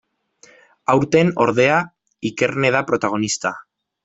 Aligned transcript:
Aurten, 0.93 1.29
ordea, 1.45 1.77
Ikerne 2.31 2.73
da 2.79 2.83
protagonista. 2.93 3.55